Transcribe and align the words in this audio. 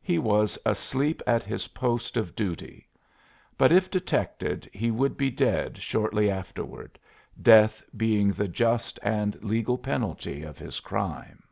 He 0.00 0.16
was 0.20 0.56
asleep 0.64 1.22
at 1.26 1.42
his 1.42 1.66
post 1.66 2.16
of 2.16 2.36
duty. 2.36 2.88
But 3.58 3.72
if 3.72 3.90
detected 3.90 4.70
he 4.72 4.92
would 4.92 5.16
be 5.16 5.28
dead 5.28 5.78
shortly 5.82 6.30
afterward, 6.30 7.00
death 7.42 7.82
being 7.96 8.30
the 8.30 8.46
just 8.46 9.00
and 9.02 9.42
legal 9.42 9.76
penalty 9.78 10.44
of 10.44 10.56
his 10.56 10.78
crime. 10.78 11.42